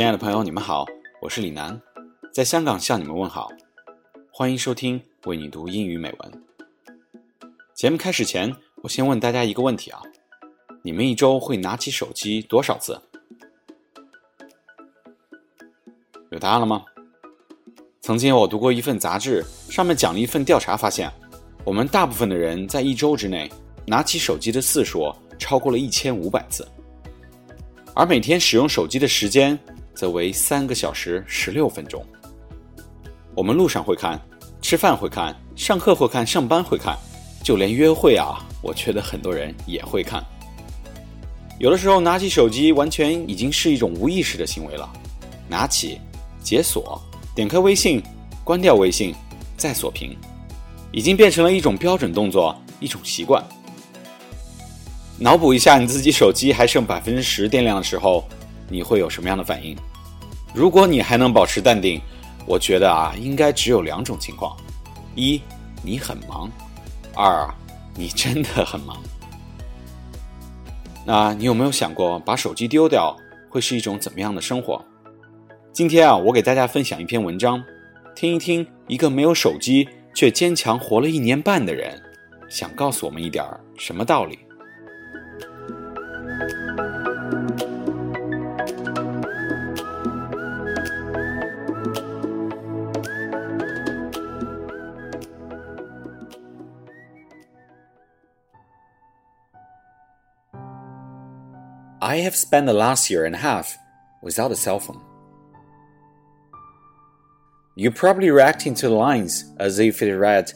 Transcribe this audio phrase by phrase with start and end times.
[0.00, 0.86] 亲爱的朋友，你们好，
[1.20, 1.78] 我是李楠，
[2.32, 3.50] 在香港向你们问好，
[4.32, 6.42] 欢迎收听为你读英语美文。
[7.74, 10.00] 节目开始前，我先问大家一个问题啊，
[10.82, 12.98] 你们一周会拿起手机多少次？
[16.30, 16.82] 有答案了吗？
[18.00, 21.12] 曾经我读过一份杂志，上面讲了一份调查，发现
[21.62, 23.52] 我们大部分的人在一周之内
[23.86, 26.66] 拿起手机的次数超过了一千五百次，
[27.94, 29.58] 而每天使用手机的时间
[29.94, 32.04] 则为三个小时十六分钟。
[33.34, 34.20] 我们路上会看，
[34.60, 36.96] 吃饭会看，上课会看，上班会看，
[37.42, 40.24] 就连约会啊，我觉得很多人也会看。
[41.58, 44.90] 有的时候拿起手机完全已经是一种无意识的行为了，
[45.48, 46.00] 拿起，
[46.42, 47.00] 解锁。
[47.34, 48.02] 点开微信，
[48.42, 49.14] 关掉微信，
[49.56, 50.16] 再锁屏，
[50.90, 53.42] 已经变成了一种标准动作，一种习惯。
[55.18, 58.26] 脑补一下，你自己手机还剩百分之十电量的时候，
[58.70, 59.76] 你会有什么样的反应？
[60.54, 62.00] 如果你还能保持淡定，
[62.46, 64.56] 我觉得啊，应该只有两种情况：
[65.14, 65.42] 一，
[65.82, 66.48] 你很忙；
[67.14, 67.48] 二，
[67.94, 68.96] 你真的很忙。
[71.04, 73.16] 那你有没有想过，把手机丢掉
[73.48, 74.84] 会是一种怎么样的生活？
[75.72, 77.62] 今天啊，我给大家分享一篇文章，
[78.14, 82.00] 听一听一个没有手机却坚强活了一年半的人，
[82.48, 84.38] 想告诉我们一点儿什么道理。
[102.22, 103.78] Have spent the last year and a half
[104.22, 105.00] without a cell phone.
[107.76, 110.52] You're probably reacting to the lines as if it read,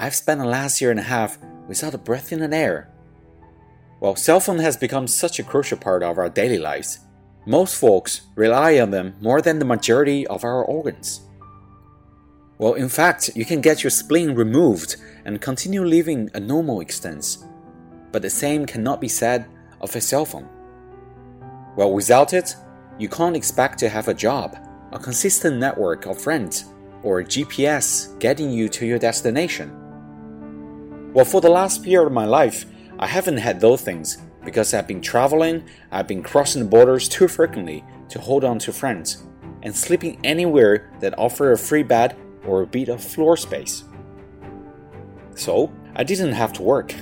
[0.00, 2.90] I've spent the last year and a half without a breath in an air.
[4.00, 7.00] Well, cell phone has become such a crucial part of our daily lives.
[7.46, 11.22] Most folks rely on them more than the majority of our organs.
[12.58, 17.44] Well, in fact, you can get your spleen removed and continue living a normal existence.
[18.12, 19.46] But the same cannot be said
[19.80, 20.48] of a cell phone.
[21.78, 22.56] Well, without it,
[22.98, 24.56] you can't expect to have a job
[24.90, 26.64] a consistent network of friends,
[27.04, 29.70] or GPS getting you to your destination.
[31.12, 32.66] Well, for the last period of my life,
[32.98, 35.62] I haven't had those things because I've been traveling,
[35.92, 39.22] I've been crossing borders too frequently to hold on to friends,
[39.62, 43.84] and sleeping anywhere that offered a free bed or a bit of floor space.
[45.36, 46.92] So, I didn't have to work.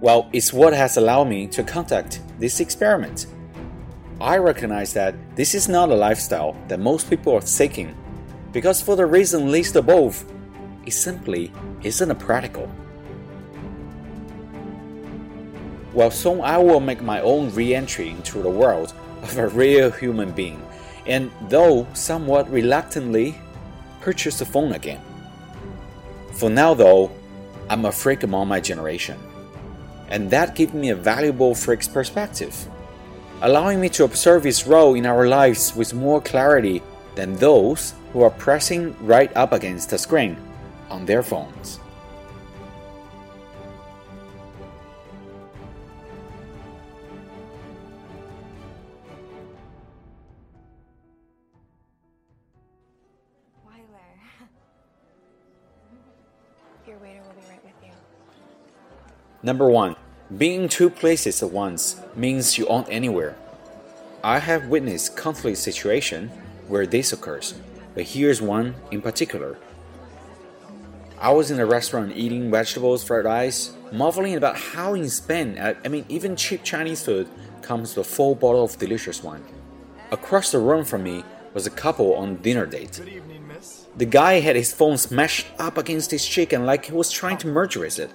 [0.00, 3.26] Well, it's what has allowed me to conduct this experiment
[4.20, 7.96] I recognize that this is not a lifestyle that most people are seeking,
[8.52, 10.22] because for the reason listed above,
[10.84, 11.50] it simply
[11.82, 12.70] isn't a practical.
[15.94, 18.92] Well, soon I will make my own re entry into the world
[19.22, 20.62] of a real human being,
[21.06, 23.34] and though somewhat reluctantly,
[24.02, 25.00] purchase a phone again.
[26.32, 27.10] For now, though,
[27.70, 29.18] I'm a freak among my generation,
[30.08, 32.68] and that gives me a valuable freak's perspective
[33.42, 36.82] allowing me to observe his role in our lives with more clarity
[37.14, 40.36] than those who are pressing right up against the screen
[40.90, 41.78] on their phones.
[56.86, 57.90] Your waiter will be right with you.
[59.42, 59.96] Number one,
[60.36, 63.34] being in two places at once means you aren't anywhere.
[64.22, 66.30] I have witnessed countless situations
[66.68, 67.54] where this occurs,
[67.94, 69.58] but here's one in particular.
[71.18, 75.88] I was in a restaurant eating vegetables, fried rice, marveling about how in Spain, I
[75.88, 77.28] mean, even cheap Chinese food
[77.60, 79.44] comes with a full bottle of delicious wine.
[80.12, 83.00] Across the room from me was a couple on dinner date.
[83.00, 83.40] Evening,
[83.96, 87.36] the guy had his phone smashed up against his cheek and like he was trying
[87.38, 88.10] to murderize it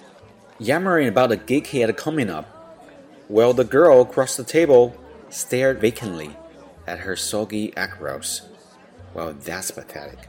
[0.59, 2.45] yammering about the gig he had coming up,
[3.27, 4.95] while the girl across the table
[5.29, 6.35] stared vacantly
[6.87, 8.43] at her soggy rolls.
[9.13, 10.27] Well, that's pathetic.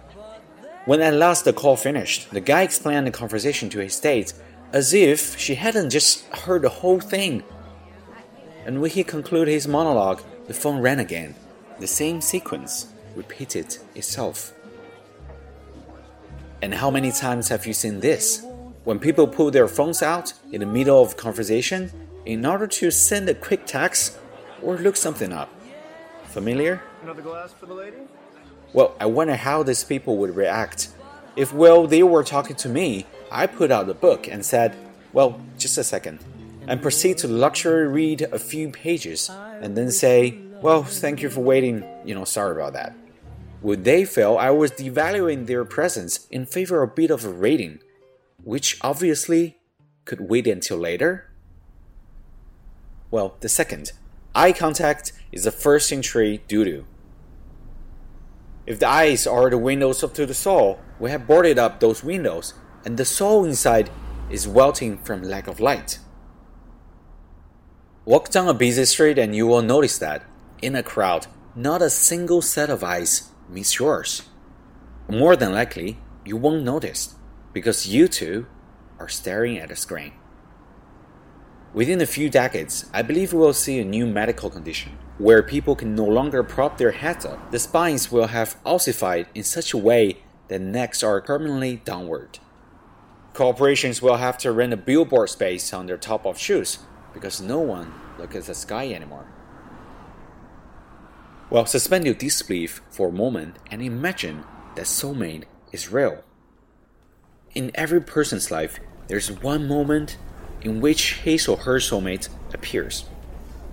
[0.84, 4.32] When at last the call finished, the guy explained the conversation to his date
[4.72, 7.42] as if she hadn't just heard the whole thing.
[8.64, 11.34] And when he concluded his monologue, the phone rang again.
[11.78, 14.52] The same sequence repeated itself.
[16.62, 18.44] And how many times have you seen this?
[18.86, 21.90] When people pull their phones out in the middle of conversation
[22.24, 24.16] in order to send a quick text
[24.62, 25.50] or look something up.
[26.26, 26.80] Familiar?
[27.02, 27.96] Another glass for the lady?
[28.72, 30.90] Well, I wonder how these people would react.
[31.34, 34.76] If while they were talking to me, I put out the book and said,
[35.12, 36.20] Well, just a second,
[36.68, 39.28] and proceed to luxury read a few pages,
[39.60, 41.84] and then say, Well, thank you for waiting.
[42.04, 42.94] You know, sorry about that.
[43.62, 47.30] Would they feel I was devaluing their presence in favor of a bit of a
[47.30, 47.80] rating,
[48.46, 49.58] which obviously
[50.04, 51.28] could wait until later?
[53.10, 53.90] Well, the second,
[54.36, 56.86] eye contact is the first century doo doo.
[58.64, 62.04] If the eyes are the windows up to the soul, we have boarded up those
[62.04, 62.54] windows,
[62.84, 63.90] and the soul inside
[64.30, 65.98] is welting from lack of light.
[68.04, 70.22] Walk down a busy street and you will notice that,
[70.62, 71.26] in a crowd,
[71.56, 74.22] not a single set of eyes meets yours.
[75.08, 77.15] More than likely, you won't notice,
[77.56, 78.44] because you two
[78.98, 80.12] are staring at a screen.
[81.72, 85.74] Within a few decades, I believe we will see a new medical condition where people
[85.74, 87.50] can no longer prop their heads up.
[87.52, 90.18] The spines will have ossified in such a way
[90.48, 92.40] that necks are permanently downward.
[93.32, 96.80] Corporations will have to rent a billboard space on their top of shoes
[97.14, 99.28] because no one looks at the sky anymore.
[101.48, 104.44] Well, suspend your disbelief for a moment and imagine
[104.74, 106.22] that soulmate is real.
[107.56, 110.18] In every person's life, there's one moment
[110.60, 113.06] in which his or her soulmate appears.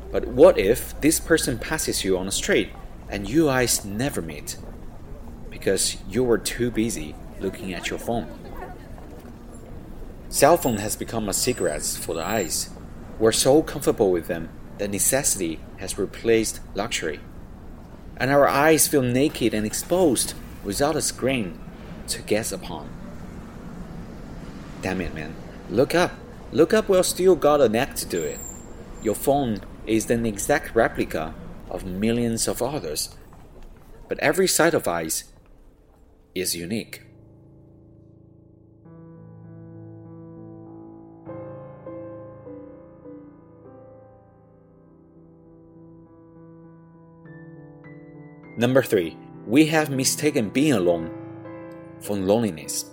[0.09, 2.69] But what if this person passes you on the street
[3.09, 4.55] and you eyes never meet?
[5.49, 8.31] Because you were too busy looking at your phone.
[10.29, 12.69] Cell phone has become a cigarette for the eyes.
[13.19, 14.47] We're so comfortable with them
[14.77, 17.19] that necessity has replaced luxury.
[18.15, 21.59] And our eyes feel naked and exposed without a screen
[22.07, 23.02] to gaze upon.
[24.83, 25.33] Damn it, man.
[25.69, 26.11] Look up.
[26.51, 28.37] Look up while still got a neck to do it.
[29.01, 31.33] Your phone is an exact replica
[31.69, 33.15] of millions of others,
[34.09, 35.23] but every side of eyes
[36.35, 37.01] is unique.
[48.57, 51.09] Number three, we have mistaken being alone
[52.01, 52.92] for loneliness.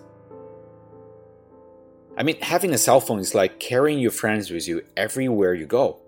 [2.20, 5.64] I mean, having a cell phone is like carrying your friends with you everywhere you
[5.64, 6.00] go.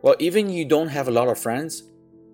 [0.00, 1.82] Well, even you don't have a lot of friends,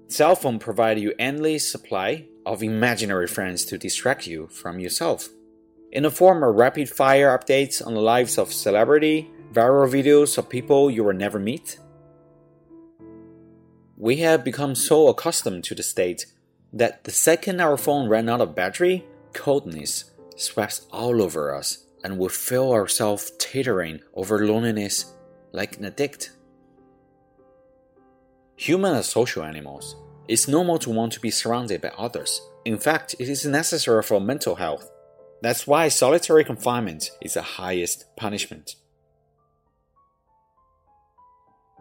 [0.07, 5.29] cell phone provide you endless supply of imaginary friends to distract you from yourself.
[5.91, 10.49] In the form of rapid fire updates on the lives of celebrity, viral videos of
[10.49, 11.81] people you will never meet.
[13.97, 16.27] We have become so accustomed to the state
[16.73, 22.19] that the second our phone ran out of battery, coldness swept all over us and
[22.19, 25.13] we feel ourselves teetering over loneliness
[25.51, 26.31] like an addict.
[28.55, 29.97] Humans are social animals.
[30.29, 32.41] It's normal to want to be surrounded by others.
[32.65, 34.89] In fact, it is necessary for mental health.
[35.43, 38.77] That's why solitary confinement is the highest punishment.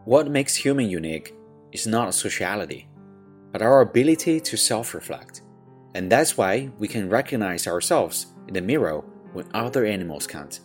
[0.06, 1.36] What makes human unique
[1.72, 2.88] is not sociality,
[3.52, 5.44] but our ability to self reflect.
[5.94, 9.04] And that's why we can recognize ourselves in the mirror
[9.36, 10.60] when other animals can't.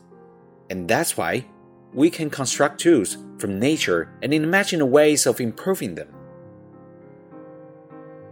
[0.71, 1.45] And that's why
[1.93, 6.09] we can construct tools from nature and imagine ways of improving them.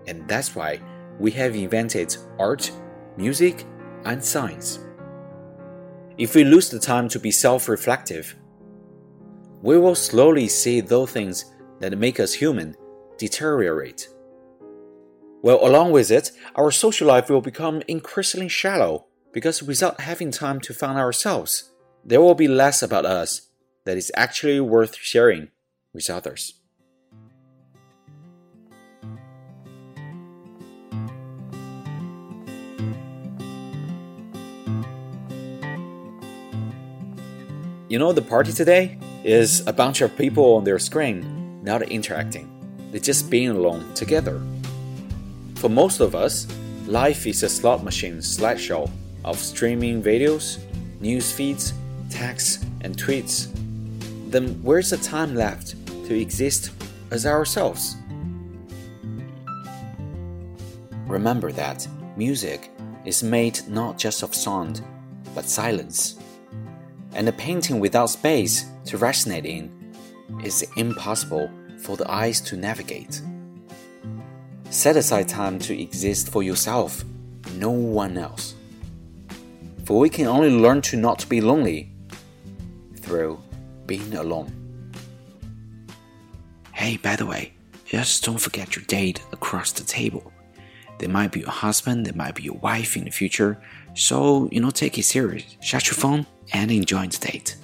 [0.07, 0.81] And that's why
[1.19, 2.71] we have invented art,
[3.17, 3.67] music,
[4.05, 4.79] and science.
[6.17, 8.35] If we lose the time to be self reflective,
[9.61, 12.77] we will slowly see those things that make us human
[13.19, 14.09] deteriorate.
[15.43, 20.61] Well, along with it, our social life will become increasingly shallow because without having time
[20.61, 21.71] to find ourselves,
[22.05, 23.49] there will be less about us
[23.85, 25.49] that is actually worth sharing
[25.93, 26.55] with others.
[37.89, 42.49] You know, the party today is a bunch of people on their screen not interacting,
[42.91, 44.41] they're just being alone together.
[45.57, 46.47] For most of us,
[46.87, 48.91] life is a slot machine slideshow
[49.29, 50.59] of streaming videos,
[51.01, 51.75] news feeds,
[52.09, 53.53] texts, and tweets,
[54.31, 55.75] then where's the time left
[56.07, 56.71] to exist
[57.11, 57.97] as ourselves?
[61.07, 62.71] Remember that music
[63.05, 64.83] is made not just of sound,
[65.35, 66.19] but silence.
[67.13, 69.71] And a painting without space to resonate in
[70.43, 73.21] is impossible for the eyes to navigate.
[74.71, 77.05] Set aside time to exist for yourself,
[77.57, 78.55] no one else
[79.89, 81.91] for we can only learn to not be lonely
[82.97, 83.41] through
[83.87, 84.53] being alone.
[86.75, 87.55] Hey, by the way,
[87.87, 90.31] just don't forget your date across the table.
[90.99, 93.59] They might be your husband, they might be your wife in the future,
[93.95, 95.57] so you know, take it serious.
[95.63, 97.57] Shut your phone and enjoy the date.